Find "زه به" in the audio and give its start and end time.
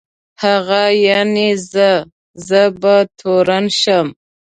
2.47-2.95